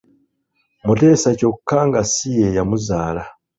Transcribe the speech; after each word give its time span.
Muteesa 0.85 1.29
kyokka 1.39 1.77
nga 1.87 2.01
si 2.13 2.29
ye 2.39 2.47
yamuzaala. 2.57 3.23